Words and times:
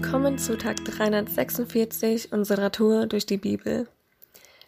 Willkommen 0.00 0.38
zu 0.38 0.56
Tag 0.56 0.76
346 0.84 2.32
unserer 2.32 2.70
Tour 2.70 3.06
durch 3.08 3.26
die 3.26 3.36
Bibel. 3.36 3.88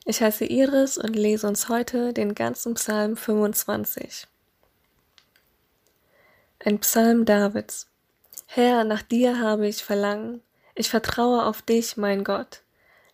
Ich 0.05 0.21
heiße 0.21 0.45
Iris 0.45 0.99
und 0.99 1.15
lese 1.15 1.47
uns 1.47 1.69
heute 1.69 2.13
den 2.13 2.35
ganzen 2.35 2.75
Psalm 2.75 3.17
25. 3.17 4.27
Ein 6.65 6.81
Psalm 6.81 7.27
Davids. 7.27 7.87
Herr, 8.47 8.83
nach 8.83 9.03
dir 9.03 9.39
habe 9.39 9.69
ich 9.69 9.85
Verlangen. 9.85 10.43
Ich 10.75 10.91
vertraue 10.91 11.45
auf 11.45 11.63
dich, 11.63 11.97
mein 11.97 12.25
Gott. 12.25 12.63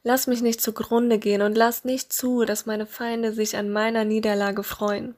Lass 0.02 0.26
mich 0.26 0.40
nicht 0.40 0.62
zugrunde 0.62 1.18
gehen 1.18 1.42
und 1.42 1.54
lass 1.54 1.84
nicht 1.84 2.14
zu, 2.14 2.46
dass 2.46 2.64
meine 2.64 2.86
Feinde 2.86 3.34
sich 3.34 3.58
an 3.58 3.68
meiner 3.68 4.06
Niederlage 4.06 4.62
freuen. 4.62 5.16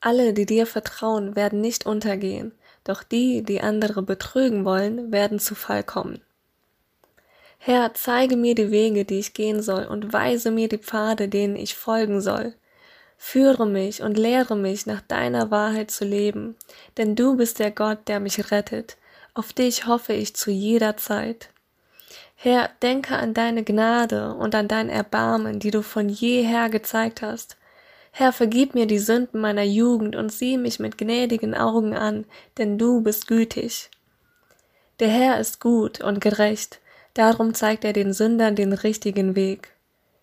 Alle, 0.00 0.32
die 0.34 0.46
dir 0.46 0.66
vertrauen, 0.66 1.36
werden 1.36 1.60
nicht 1.60 1.86
untergehen 1.86 2.50
doch 2.84 3.02
die, 3.02 3.42
die 3.42 3.60
andere 3.60 4.02
betrügen 4.02 4.64
wollen, 4.64 5.12
werden 5.12 5.38
zu 5.38 5.54
Fall 5.54 5.84
kommen. 5.84 6.20
Herr, 7.58 7.92
zeige 7.92 8.36
mir 8.36 8.54
die 8.54 8.70
Wege, 8.70 9.04
die 9.04 9.18
ich 9.18 9.34
gehen 9.34 9.62
soll, 9.62 9.84
und 9.84 10.12
weise 10.12 10.50
mir 10.50 10.68
die 10.68 10.78
Pfade, 10.78 11.28
denen 11.28 11.56
ich 11.56 11.74
folgen 11.74 12.20
soll. 12.22 12.54
Führe 13.18 13.66
mich 13.66 14.02
und 14.02 14.16
lehre 14.16 14.56
mich, 14.56 14.86
nach 14.86 15.02
deiner 15.02 15.50
Wahrheit 15.50 15.90
zu 15.90 16.06
leben, 16.06 16.56
denn 16.96 17.16
du 17.16 17.36
bist 17.36 17.58
der 17.58 17.70
Gott, 17.70 18.08
der 18.08 18.18
mich 18.18 18.50
rettet. 18.50 18.96
Auf 19.34 19.52
dich 19.52 19.86
hoffe 19.86 20.14
ich 20.14 20.34
zu 20.34 20.50
jeder 20.50 20.96
Zeit. 20.96 21.50
Herr, 22.34 22.70
denke 22.80 23.16
an 23.16 23.34
deine 23.34 23.62
Gnade 23.62 24.32
und 24.32 24.54
an 24.54 24.66
dein 24.66 24.88
Erbarmen, 24.88 25.60
die 25.60 25.70
du 25.70 25.82
von 25.82 26.08
jeher 26.08 26.70
gezeigt 26.70 27.20
hast. 27.20 27.58
Herr, 28.10 28.32
vergib 28.32 28.74
mir 28.74 28.86
die 28.86 28.98
Sünden 28.98 29.40
meiner 29.40 29.62
Jugend 29.62 30.16
und 30.16 30.32
sieh 30.32 30.58
mich 30.58 30.78
mit 30.80 30.98
gnädigen 30.98 31.54
Augen 31.54 31.94
an, 31.94 32.26
denn 32.58 32.76
du 32.76 33.00
bist 33.00 33.26
gütig. 33.26 33.90
Der 34.98 35.08
Herr 35.08 35.40
ist 35.40 35.60
gut 35.60 36.00
und 36.00 36.20
gerecht, 36.20 36.80
darum 37.14 37.54
zeigt 37.54 37.84
er 37.84 37.92
den 37.92 38.12
Sündern 38.12 38.56
den 38.56 38.72
richtigen 38.72 39.36
Weg. 39.36 39.72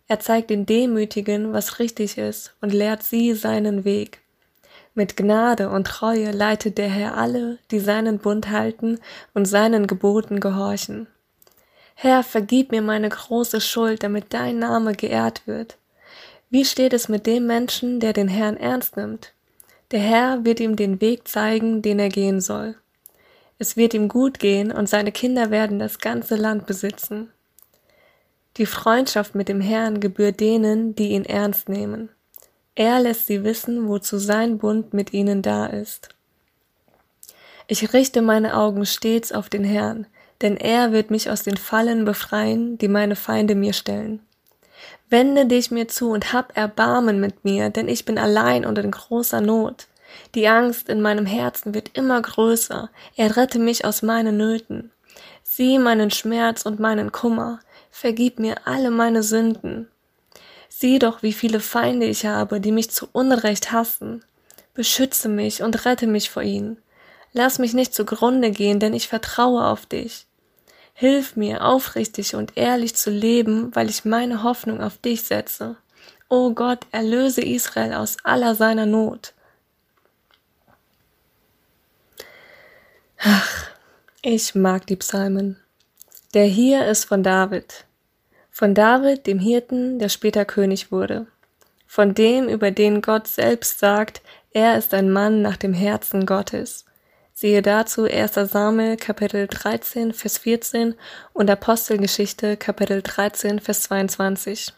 Er 0.07 0.19
zeigt 0.19 0.49
den 0.49 0.66
Demütigen, 0.66 1.52
was 1.53 1.79
richtig 1.79 2.17
ist, 2.17 2.53
und 2.61 2.73
lehrt 2.73 3.03
sie 3.03 3.33
seinen 3.33 3.83
Weg. 3.83 4.22
Mit 4.94 5.17
Gnade 5.17 5.69
und 5.69 5.88
Treue 5.88 6.31
leitet 6.31 6.77
der 6.77 6.89
Herr 6.89 7.17
alle, 7.17 7.59
die 7.72 7.79
seinen 7.79 8.19
Bund 8.19 8.49
halten 8.49 8.99
und 9.33 9.45
seinen 9.45 9.85
Geboten 9.85 10.39
gehorchen. 10.39 11.07
Herr, 11.94 12.23
vergib 12.23 12.72
mir 12.72 12.81
meine 12.81 13.09
große 13.09 13.59
Schuld, 13.59 14.03
damit 14.03 14.33
dein 14.33 14.59
Name 14.59 14.94
geehrt 14.94 15.45
wird. 15.45 15.77
Wie 16.50 16.64
steht 16.64 16.94
es 16.94 17.09
mit 17.09 17.26
dem 17.26 17.45
Menschen, 17.45 18.00
der 18.00 18.14
den 18.14 18.30
Herrn 18.30 18.56
ernst 18.56 18.95
nimmt? 18.95 19.34
Der 19.92 20.00
Herr 20.00 20.45
wird 20.45 20.59
ihm 20.59 20.76
den 20.76 21.02
Weg 21.02 21.28
zeigen, 21.28 21.81
den 21.81 22.00
er 22.00 22.09
gehen 22.09 22.40
soll. 22.40 22.76
Es 23.59 23.76
wird 23.76 23.94
ihm 23.94 24.08
gut 24.08 24.40
gehen 24.40 24.72
und 24.72 24.88
seine 24.88 25.12
Kinder 25.12 25.52
werden 25.52 25.80
das 25.80 26.00
ganze 26.00 26.36
Land 26.36 26.66
besitzen. 26.66 27.31
Die 28.58 28.66
Freundschaft 28.66 29.36
mit 29.36 29.50
dem 29.50 29.62
Herrn 29.62 30.00
gebührt 30.00 30.40
denen, 30.40 30.95
die 30.95 31.09
ihn 31.09 31.25
ernst 31.25 31.70
nehmen. 31.70 32.09
Er 32.75 33.00
lässt 33.00 33.28
sie 33.28 33.44
wissen, 33.44 33.88
wozu 33.88 34.18
sein 34.18 34.58
Bund 34.58 34.94
mit 34.94 35.14
ihnen 35.14 35.42
da 35.42 35.66
ist. 35.66 36.09
Ich 37.68 37.94
richte 37.94 38.22
meine 38.22 38.56
Augen 38.56 38.86
stets 38.86 39.31
auf 39.31 39.50
den 39.50 39.64
Herrn, 39.64 40.08
denn 40.42 40.56
er 40.56 40.92
wird 40.92 41.12
mich 41.12 41.30
aus 41.30 41.44
den 41.44 41.58
Fallen 41.58 42.06
befreien, 42.06 42.78
die 42.78 42.88
meine 42.88 43.16
Feinde 43.16 43.56
mir 43.56 43.73
stellen. 43.73 44.22
Wende 45.09 45.45
dich 45.45 45.72
mir 45.72 45.88
zu 45.88 46.09
und 46.11 46.33
hab 46.33 46.58
Erbarmen 46.58 47.20
mit 47.20 47.45
mir, 47.45 47.70
denn 47.70 47.88
ich 47.88 48.06
bin 48.06 48.17
allein 48.17 48.66
und 48.66 48.78
in 48.78 48.92
großer 48.92 49.42
Not. 49.42 49.88
Die 50.36 50.47
Angst 50.47 50.89
in 50.89 51.02
meinem 51.02 51.25
Herzen 51.25 51.73
wird 51.73 51.97
immer 51.97 52.22
größer. 52.22 52.89
Er 53.16 53.38
rette 53.38 53.59
mich 53.59 53.86
aus 53.86 54.02
meinen 54.02 54.38
Nöten. 54.38 54.92
Sieh 55.44 55.80
meinen 55.80 56.11
Schmerz 56.11 56.66
und 56.66 56.80
meinen 56.80 57.11
Kummer. 57.11 57.59
Vergib 57.89 58.39
mir 58.39 58.56
alle 58.66 58.91
meine 58.91 59.24
Sünden. 59.24 59.88
Sieh 60.69 61.00
doch, 61.00 61.24
wie 61.24 61.34
viele 61.34 61.59
Feinde 61.59 62.06
ich 62.06 62.25
habe, 62.25 62.59
die 62.59 62.72
mich 62.72 62.91
zu 62.91 63.07
Unrecht 63.12 63.72
hassen. 63.72 64.24
Beschütze 64.74 65.30
mich 65.30 65.63
und 65.63 65.85
rette 65.85 66.06
mich 66.06 66.30
vor 66.30 66.44
ihnen. 66.44 66.78
Lass 67.34 67.57
mich 67.57 67.74
nicht 67.74 67.96
zugrunde 67.96 68.51
gehen, 68.51 68.80
denn 68.80 68.94
ich 68.94 69.07
vertraue 69.07 69.66
auf 69.66 69.85
dich. 69.85 70.26
Hilf 71.00 71.35
mir, 71.35 71.63
aufrichtig 71.63 72.34
und 72.34 72.58
ehrlich 72.58 72.96
zu 72.96 73.12
leben, 73.12 73.69
weil 73.75 73.88
ich 73.88 74.03
meine 74.03 74.41
Hoffnung 74.41 74.81
auf 74.81 74.97
dich 74.97 75.22
setze. 75.22 75.75
O 76.28 76.56
Gott, 76.56 76.88
erlöse 76.91 77.41
Israel 77.41 77.94
aus 77.94 78.18
aller 78.24 78.56
seiner 78.56 78.88
Not. 78.88 79.36
Ach, 83.19 83.69
ich 84.24 84.56
mag 84.56 84.88
die 84.88 84.96
Psalmen. 84.96 85.59
Der 86.34 86.46
hier 86.46 86.88
ist 86.88 87.06
von 87.06 87.22
David. 87.22 87.86
Von 88.50 88.74
David, 88.74 89.28
dem 89.28 89.38
Hirten, 89.38 90.00
der 90.00 90.09
später 90.09 90.46
König 90.46 90.91
wurde. 90.91 91.28
Von 91.86 92.16
dem, 92.16 92.50
über 92.50 92.72
den 92.72 93.03
Gott 93.03 93.28
selbst 93.28 93.78
sagt, 93.78 94.24
er 94.50 94.80
ist 94.80 94.96
ein 94.96 95.12
Mann 95.12 95.44
nach 95.44 95.57
dem 95.57 95.75
Herzen 95.75 96.25
Gottes. 96.25 96.87
Siehe 97.40 97.62
dazu 97.62 98.06
1. 98.06 98.34
Samuel 98.34 98.98
Kapitel 98.98 99.46
13 99.46 100.12
Vers 100.12 100.40
14 100.40 100.96
und 101.34 101.52
Apostelgeschichte 101.52 102.58
Kapitel 102.58 103.03
13 103.03 103.59
Vers 103.59 103.84
22. 103.84 104.74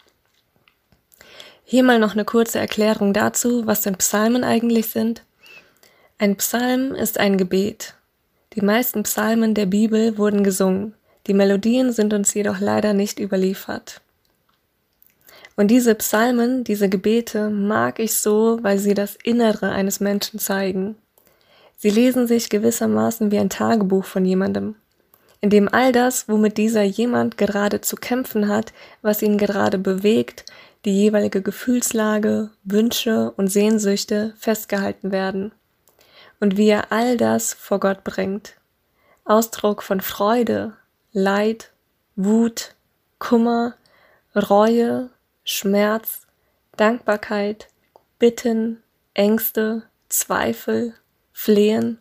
Hier 1.64 1.84
mal 1.84 2.00
noch 2.00 2.12
eine 2.12 2.26
kurze 2.26 2.60
Erklärung 2.60 3.14
dazu, 3.14 3.66
was 3.66 3.84
denn 3.84 3.96
Psalmen 3.96 4.44
eigentlich 4.44 4.88
sind. 4.88 5.24
Ein 6.18 6.36
Psalm 6.36 6.94
ist 6.96 7.18
ein 7.18 7.38
Gebet. 7.38 7.94
Die 8.56 8.62
meisten 8.62 9.04
Psalmen 9.04 9.54
der 9.54 9.66
Bibel 9.66 10.18
wurden 10.18 10.44
gesungen. 10.44 10.96
Die 11.28 11.34
Melodien 11.34 11.94
sind 11.94 12.14
uns 12.14 12.34
jedoch 12.34 12.60
leider 12.60 12.92
nicht 12.92 13.22
überliefert. 13.22 14.02
Und 15.56 15.70
diese 15.70 15.96
Psalmen, 15.96 16.66
diese 16.66 16.90
Gebete 16.90 17.50
mag 17.50 18.00
ich 18.00 18.16
so, 18.16 18.60
weil 18.64 18.80
sie 18.80 18.96
das 18.96 19.16
Innere 19.16 19.72
eines 19.72 20.02
Menschen 20.02 20.40
zeigen. 20.40 20.98
Sie 21.82 21.90
lesen 21.90 22.28
sich 22.28 22.50
gewissermaßen 22.50 23.32
wie 23.32 23.40
ein 23.40 23.50
Tagebuch 23.50 24.04
von 24.04 24.26
jemandem, 24.26 24.76
in 25.40 25.50
dem 25.50 25.74
all 25.74 25.94
das, 25.94 26.28
womit 26.28 26.58
dieser 26.58 26.84
jemand 26.84 27.38
gerade 27.38 27.80
zu 27.80 27.96
kämpfen 27.96 28.50
hat, 28.50 28.74
was 29.02 29.22
ihn 29.22 29.38
gerade 29.38 29.78
bewegt, 29.78 30.44
die 30.84 30.92
jeweilige 30.92 31.42
Gefühlslage, 31.42 32.50
Wünsche 32.66 33.32
und 33.38 33.48
Sehnsüchte 33.48 34.34
festgehalten 34.38 35.14
werden 35.14 35.54
und 36.42 36.58
wie 36.58 36.68
er 36.68 36.92
all 36.92 37.16
das 37.16 37.54
vor 37.54 37.80
Gott 37.80 38.04
bringt. 38.04 38.56
Ausdruck 39.24 39.82
von 39.82 40.02
Freude, 40.02 40.74
Leid, 41.14 41.72
Wut, 42.18 42.76
Kummer, 43.20 43.76
Reue, 44.36 45.12
Schmerz, 45.46 46.28
Dankbarkeit, 46.76 47.70
Bitten, 48.18 48.84
Ängste, 49.14 49.84
Zweifel, 50.10 50.94
Flehen, 51.42 52.00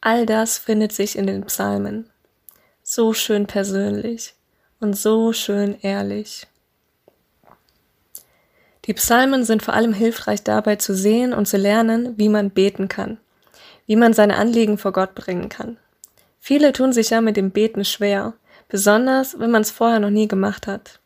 all 0.00 0.26
das 0.26 0.58
findet 0.58 0.90
sich 0.90 1.16
in 1.16 1.28
den 1.28 1.44
Psalmen. 1.44 2.10
So 2.82 3.14
schön 3.14 3.46
persönlich 3.46 4.34
und 4.80 4.94
so 4.94 5.32
schön 5.32 5.78
ehrlich. 5.80 6.48
Die 8.86 8.94
Psalmen 8.94 9.44
sind 9.44 9.62
vor 9.62 9.74
allem 9.74 9.92
hilfreich 9.92 10.42
dabei 10.42 10.74
zu 10.74 10.92
sehen 10.92 11.32
und 11.32 11.46
zu 11.46 11.56
lernen, 11.56 12.18
wie 12.18 12.28
man 12.28 12.50
beten 12.50 12.88
kann, 12.88 13.18
wie 13.86 13.94
man 13.94 14.12
seine 14.12 14.36
Anliegen 14.36 14.76
vor 14.76 14.90
Gott 14.90 15.14
bringen 15.14 15.48
kann. 15.48 15.76
Viele 16.40 16.72
tun 16.72 16.92
sich 16.92 17.10
ja 17.10 17.20
mit 17.20 17.36
dem 17.36 17.52
Beten 17.52 17.84
schwer, 17.84 18.34
besonders 18.68 19.38
wenn 19.38 19.52
man 19.52 19.62
es 19.62 19.70
vorher 19.70 20.00
noch 20.00 20.10
nie 20.10 20.26
gemacht 20.26 20.66
hat. 20.66 20.98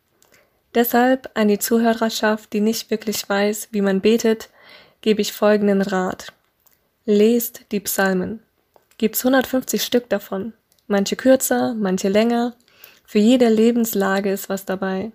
Deshalb 0.75 1.31
an 1.34 1.49
die 1.49 1.59
Zuhörerschaft, 1.59 2.50
die 2.55 2.61
nicht 2.61 2.91
wirklich 2.91 3.28
weiß, 3.28 3.69
wie 3.73 3.83
man 3.83 4.00
betet, 4.00 4.49
gebe 5.03 5.21
ich 5.21 5.34
folgenden 5.34 5.83
Rat. 5.83 6.33
Lest 7.07 7.67
die 7.71 7.81
Psalmen. 7.81 8.41
Gibt's 8.97 9.27
150 9.27 9.83
Stück 9.83 10.09
davon. 10.09 10.55
Manche 10.87 11.17
kürzer, 11.17 11.75
manche 11.75 12.09
länger. 12.09 12.55
Für 13.05 13.19
jede 13.19 13.51
Lebenslage 13.51 14.33
ist 14.33 14.49
was 14.49 14.65
dabei. 14.65 15.12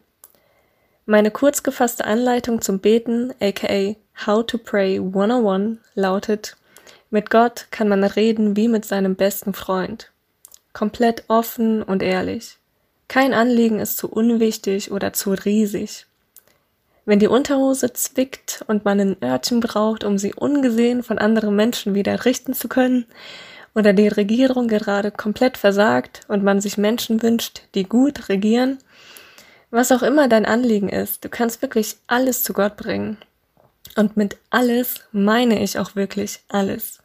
Meine 1.08 1.32
kurz 1.32 1.64
gefasste 1.64 2.06
Anleitung 2.06 2.62
zum 2.62 2.78
Beten, 2.78 3.34
aka 3.40 3.96
How 4.24 4.46
to 4.46 4.60
Pray 4.60 5.00
101, 5.00 5.80
lautet, 5.96 6.58
mit 7.10 7.32
Gott 7.32 7.66
kann 7.72 7.90
man 7.90 8.04
reden 8.04 8.56
wie 8.56 8.68
mit 8.68 8.86
seinem 8.86 9.16
besten 9.16 9.56
Freund. 9.56 10.12
Komplett 10.74 11.24
offen 11.28 11.82
und 11.82 12.04
ehrlich. 12.04 12.60
Kein 13.08 13.34
Anliegen 13.34 13.80
ist 13.80 13.98
zu 13.98 14.08
unwichtig 14.12 14.92
oder 14.92 15.12
zu 15.14 15.32
riesig. 15.32 16.06
Wenn 17.10 17.18
die 17.18 17.28
Unterhose 17.28 17.92
zwickt 17.92 18.64
und 18.68 18.86
man 18.86 19.00
ein 19.00 19.18
Örtchen 19.24 19.62
braucht, 19.62 20.04
um 20.04 20.20
sie 20.20 20.32
ungesehen 20.32 21.02
von 21.02 21.18
anderen 21.18 21.56
Menschen 21.56 21.96
wieder 21.96 22.24
richten 22.24 22.54
zu 22.54 22.68
können, 22.68 23.08
oder 23.74 23.94
die 23.94 24.10
Regierung 24.10 24.68
gerade 24.68 25.10
komplett 25.10 25.58
versagt 25.58 26.22
und 26.28 26.44
man 26.44 26.62
sich 26.62 26.78
Menschen 26.78 27.24
wünscht, 27.24 27.64
die 27.74 27.86
gut 27.86 28.30
regieren, 28.30 28.78
was 29.72 29.92
auch 29.92 30.04
immer 30.04 30.28
dein 30.28 30.46
Anliegen 30.46 30.88
ist, 30.88 31.26
du 31.26 31.30
kannst 31.30 31.64
wirklich 31.64 31.96
alles 32.06 32.44
zu 32.44 32.54
Gott 32.54 32.78
bringen. 32.78 33.18
Und 33.96 34.16
mit 34.16 34.38
alles 34.52 35.02
meine 35.12 35.64
ich 35.64 35.80
auch 35.80 35.96
wirklich 35.96 36.42
alles. 36.48 37.00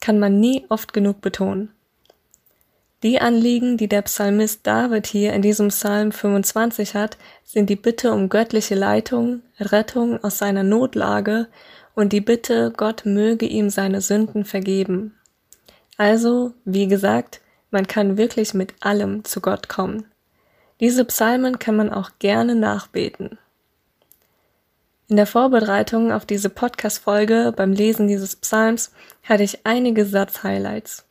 Kann 0.00 0.20
man 0.20 0.38
nie 0.38 0.66
oft 0.68 0.92
genug 0.92 1.20
betonen. 1.20 1.72
Die 3.04 3.20
Anliegen, 3.20 3.76
die 3.76 3.86
der 3.86 4.02
Psalmist 4.02 4.66
David 4.66 5.06
hier 5.06 5.32
in 5.32 5.40
diesem 5.40 5.68
Psalm 5.68 6.10
25 6.10 6.94
hat, 6.94 7.16
sind 7.44 7.70
die 7.70 7.76
Bitte 7.76 8.12
um 8.12 8.28
göttliche 8.28 8.74
Leitung, 8.74 9.42
Rettung 9.60 10.22
aus 10.24 10.38
seiner 10.38 10.64
Notlage 10.64 11.46
und 11.94 12.12
die 12.12 12.20
Bitte, 12.20 12.72
Gott 12.76 13.06
möge 13.06 13.46
ihm 13.46 13.70
seine 13.70 14.00
Sünden 14.00 14.44
vergeben. 14.44 15.14
Also, 15.96 16.54
wie 16.64 16.88
gesagt, 16.88 17.40
man 17.70 17.86
kann 17.86 18.16
wirklich 18.16 18.52
mit 18.52 18.74
allem 18.80 19.24
zu 19.24 19.40
Gott 19.40 19.68
kommen. 19.68 20.06
Diese 20.80 21.04
Psalmen 21.04 21.60
kann 21.60 21.76
man 21.76 21.92
auch 21.92 22.10
gerne 22.18 22.56
nachbeten. 22.56 23.38
In 25.08 25.16
der 25.16 25.26
Vorbereitung 25.26 26.12
auf 26.12 26.26
diese 26.26 26.50
Podcast-Folge 26.50 27.52
beim 27.56 27.72
Lesen 27.72 28.08
dieses 28.08 28.36
Psalms 28.36 28.92
hatte 29.22 29.42
ich 29.42 29.64
einige 29.64 30.04
Satzhighlights. 30.04 31.07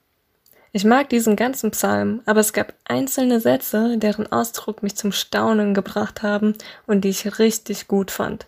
Ich 0.78 0.86
mag 0.86 1.10
diesen 1.10 1.36
ganzen 1.36 1.72
Psalm, 1.72 2.22
aber 2.28 2.40
es 2.40 2.54
gab 2.54 2.72
einzelne 2.86 3.40
Sätze, 3.40 3.98
deren 3.98 4.32
Ausdruck 4.32 4.84
mich 4.84 4.96
zum 4.96 5.12
Staunen 5.12 5.74
gebracht 5.74 6.22
haben 6.22 6.54
und 6.86 7.02
die 7.02 7.10
ich 7.10 7.40
richtig 7.40 7.88
gut 7.88 8.12
fand. 8.12 8.46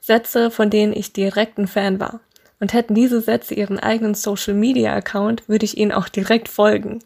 Sätze, 0.00 0.50
von 0.50 0.70
denen 0.70 0.94
ich 0.94 1.12
direkt 1.12 1.58
ein 1.58 1.66
Fan 1.68 2.00
war. 2.00 2.20
Und 2.58 2.72
hätten 2.72 2.94
diese 2.94 3.20
Sätze 3.20 3.52
ihren 3.52 3.78
eigenen 3.78 4.14
Social 4.14 4.54
Media 4.54 4.94
Account, 4.94 5.46
würde 5.46 5.66
ich 5.66 5.76
ihnen 5.76 5.92
auch 5.92 6.08
direkt 6.08 6.48
folgen. 6.48 7.00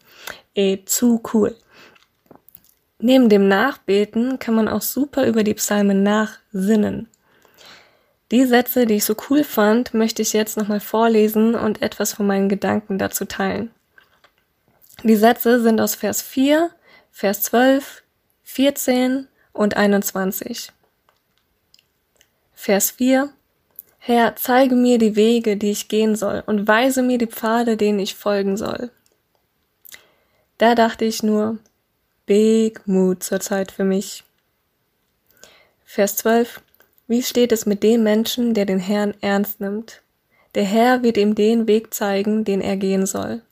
Eh, 0.54 0.78
zu 0.84 1.20
cool. 1.34 1.56
Neben 3.00 3.28
dem 3.28 3.48
Nachbeten 3.48 4.38
kann 4.38 4.54
man 4.54 4.68
auch 4.68 4.82
super 4.82 5.26
über 5.26 5.42
die 5.42 5.54
Psalmen 5.54 6.04
nachsinnen. 6.04 7.08
Die 8.30 8.44
Sätze, 8.44 8.86
die 8.86 8.94
ich 8.94 9.04
so 9.04 9.16
cool 9.28 9.42
fand, 9.42 9.92
möchte 9.92 10.22
ich 10.22 10.32
jetzt 10.34 10.56
nochmal 10.56 10.78
vorlesen 10.78 11.56
und 11.56 11.82
etwas 11.82 12.12
von 12.12 12.28
meinen 12.28 12.48
Gedanken 12.48 12.96
dazu 12.98 13.24
teilen. 13.24 13.72
Die 15.02 15.16
Sätze 15.16 15.60
sind 15.60 15.80
aus 15.80 15.94
Vers 15.94 16.22
4, 16.22 16.70
Vers 17.10 17.42
12, 17.42 18.02
14 18.44 19.28
und 19.52 19.76
21. 19.76 20.72
Vers 22.54 22.90
4 22.92 23.30
Herr, 23.98 24.36
zeige 24.36 24.76
mir 24.76 24.98
die 24.98 25.16
Wege, 25.16 25.56
die 25.56 25.72
ich 25.72 25.88
gehen 25.88 26.14
soll, 26.14 26.42
und 26.46 26.68
weise 26.68 27.02
mir 27.02 27.18
die 27.18 27.26
Pfade, 27.26 27.76
denen 27.76 27.98
ich 27.98 28.14
folgen 28.14 28.56
soll. 28.56 28.90
Da 30.58 30.74
dachte 30.74 31.04
ich 31.04 31.22
nur, 31.22 31.58
Big 32.24 32.86
Mood 32.86 33.22
zur 33.22 33.40
Zeit 33.40 33.72
für 33.72 33.84
mich. 33.84 34.24
Vers 35.84 36.16
12 36.16 36.62
Wie 37.08 37.22
steht 37.22 37.52
es 37.52 37.66
mit 37.66 37.82
dem 37.82 38.02
Menschen, 38.02 38.54
der 38.54 38.64
den 38.64 38.78
Herrn 38.78 39.14
ernst 39.20 39.60
nimmt? 39.60 40.02
Der 40.54 40.64
Herr 40.64 41.02
wird 41.02 41.16
ihm 41.18 41.34
den 41.34 41.66
Weg 41.66 41.92
zeigen, 41.92 42.44
den 42.44 42.60
er 42.60 42.76
gehen 42.76 43.06
soll. 43.06 43.42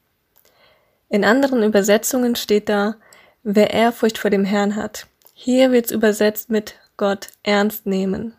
In 1.09 1.25
anderen 1.25 1.63
Übersetzungen 1.63 2.37
steht 2.37 2.69
da, 2.69 2.97
wer 3.43 3.71
Ehrfurcht 3.71 4.19
vor 4.19 4.31
dem 4.31 4.45
Herrn 4.45 4.77
hat. 4.77 5.07
Hier 5.35 5.73
wird's 5.73 5.91
übersetzt 5.91 6.51
mit 6.51 6.77
Gott 6.97 7.29
ernst 7.43 7.87
nehmen. 7.87 8.35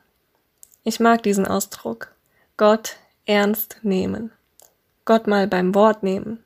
Ich 0.84 1.00
mag 1.00 1.24
diesen 1.24 1.46
Ausdruck. 1.48 2.14
Gott 2.58 2.98
ernst 3.26 3.78
nehmen. 3.82 4.32
Gott 5.04 5.28
mal 5.28 5.48
beim 5.48 5.76
Wort 5.76 6.04
nehmen. 6.04 6.44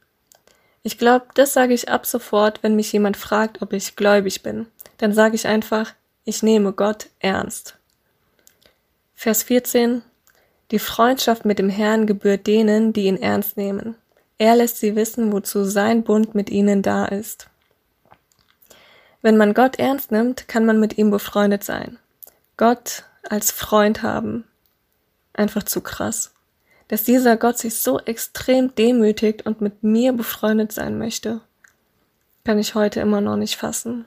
Ich 0.82 0.98
glaube, 0.98 1.28
das 1.36 1.54
sage 1.54 1.74
ich 1.74 1.90
ab 1.90 2.06
sofort, 2.06 2.64
wenn 2.64 2.76
mich 2.76 2.92
jemand 2.92 3.18
fragt, 3.18 3.62
ob 3.62 3.74
ich 3.74 3.96
gläubig 3.96 4.44
bin. 4.44 4.68
Dann 4.98 5.14
sage 5.14 5.36
ich 5.36 5.48
einfach, 5.48 5.94
ich 6.24 6.44
nehme 6.44 6.74
Gott 6.74 7.08
ernst. 7.20 7.78
Vers 9.14 9.44
14. 9.44 10.02
Die 10.72 10.80
Freundschaft 10.80 11.46
mit 11.46 11.60
dem 11.60 11.70
Herrn 11.70 12.08
gebührt 12.08 12.48
denen, 12.48 12.94
die 12.94 13.06
ihn 13.06 13.18
ernst 13.18 13.58
nehmen. 13.58 13.96
Er 14.40 14.56
lässt 14.56 14.78
sie 14.78 14.96
wissen, 14.96 15.34
wozu 15.34 15.66
sein 15.66 16.04
Bund 16.04 16.34
mit 16.34 16.50
ihnen 16.50 16.82
da 16.82 17.06
ist. 17.06 17.50
Wenn 19.22 19.36
man 19.36 19.54
Gott 19.54 19.78
ernst 19.78 20.12
nimmt, 20.12 20.48
kann 20.48 20.66
man 20.66 20.80
mit 20.80 20.98
ihm 20.98 21.12
befreundet 21.12 21.64
sein. 21.64 22.00
Gott 22.56 23.04
als 23.30 23.52
Freund 23.52 24.02
haben. 24.02 24.46
Einfach 25.34 25.64
zu 25.64 25.82
krass. 25.82 26.34
Dass 26.88 27.04
dieser 27.04 27.36
Gott 27.36 27.58
sich 27.58 27.76
so 27.76 28.00
extrem 28.00 28.74
demütigt 28.76 29.46
und 29.46 29.60
mit 29.60 29.84
mir 29.84 30.14
befreundet 30.14 30.72
sein 30.72 30.98
möchte, 30.98 31.42
kann 32.46 32.58
ich 32.58 32.76
heute 32.76 33.02
immer 33.02 33.20
noch 33.20 33.36
nicht 33.36 33.58
fassen. 33.58 34.06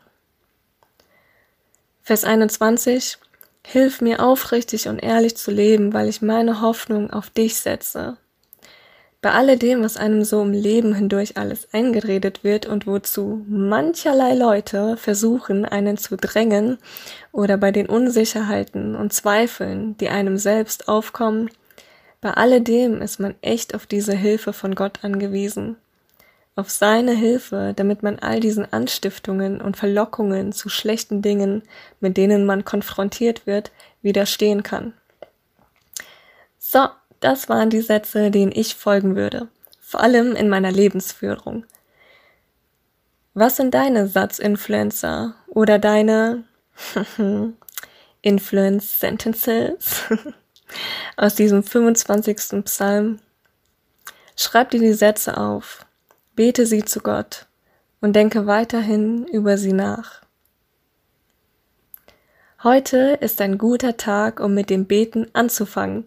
Vers 2.03 2.25
21. 2.25 3.19
Hilf 3.65 4.01
mir 4.01 4.25
aufrichtig 4.25 4.89
und 4.89 4.99
ehrlich 4.99 5.37
zu 5.37 5.51
leben, 5.51 5.93
weil 5.93 6.09
ich 6.09 6.23
meine 6.23 6.63
Hoffnung 6.63 7.11
auf 7.11 7.29
dich 7.29 7.57
setze. 7.57 8.17
Bei 9.23 9.31
alledem, 9.31 9.85
was 9.85 9.97
einem 9.97 10.25
so 10.25 10.43
im 10.43 10.51
Leben 10.51 10.97
hindurch 10.97 11.37
alles 11.37 11.73
eingeredet 11.73 12.43
wird 12.43 12.67
und 12.67 12.89
wozu 12.89 13.45
mancherlei 13.49 14.35
Leute 14.35 14.97
versuchen, 14.97 15.65
einen 15.65 15.97
zu 15.97 16.17
drängen, 16.17 16.79
oder 17.31 17.57
bei 17.57 17.71
den 17.71 17.87
Unsicherheiten 17.87 18.97
und 18.97 19.13
Zweifeln, 19.13 19.97
die 19.99 20.09
einem 20.09 20.39
selbst 20.39 20.89
aufkommen, 20.89 21.51
bei 22.21 22.33
alledem 22.33 23.01
ist 23.01 23.21
man 23.21 23.37
echt 23.43 23.77
auf 23.77 23.87
diese 23.87 24.13
Hilfe 24.13 24.53
von 24.53 24.75
Gott 24.75 24.99
angewiesen. 25.03 25.77
Auf 26.57 26.71
seine 26.71 27.13
Hilfe, 27.13 27.75
damit 27.77 28.03
man 28.03 28.19
all 28.19 28.41
diesen 28.41 28.73
Anstiftungen 28.73 29.61
und 29.61 29.77
Verlockungen 29.77 30.53
zu 30.53 30.69
schlechten 30.69 31.23
Dingen, 31.23 31.63
mit 32.01 32.17
denen 32.17 32.45
man 32.45 32.65
konfrontiert 32.65 33.47
wird, 33.47 33.71
widerstehen 34.03 34.65
kann. 34.65 34.95
So, 36.59 36.89
das 37.23 37.49
waren 37.49 37.71
die 37.71 37.81
Sätze, 37.81 38.31
denen 38.31 38.53
ich 38.53 38.75
folgen 38.75 39.17
würde, 39.17 39.49
vor 39.81 40.01
allem 40.01 40.35
in 40.35 40.49
meiner 40.49 40.73
Lebensführung. 40.73 41.65
Was 43.35 43.57
sind 43.57 43.73
deine 43.73 44.09
Satzinfluencer 44.09 45.35
oder 45.47 45.79
deine 45.79 46.45
Influence 48.23 49.01
Sentences 49.01 50.03
aus 51.17 51.35
diesem 51.35 51.63
25. 51.63 52.65
Psalm? 52.65 53.21
Schreib 54.37 54.71
dir 54.71 54.81
die 54.81 54.93
Sätze 54.93 55.37
auf, 55.39 55.87
bete 56.35 56.67
sie 56.67 56.85
zu 56.85 57.01
Gott 57.01 57.47
und 58.01 58.15
denke 58.15 58.47
weiterhin 58.47 59.27
über 59.29 59.57
sie 59.57 59.73
nach. 59.73 60.23
Heute 62.63 63.19
ist 63.21 63.41
ein 63.41 63.59
guter 63.59 63.97
Tag, 63.97 64.39
um 64.39 64.55
mit 64.55 64.71
dem 64.71 64.87
Beten 64.87 65.27
anzufangen 65.33 66.07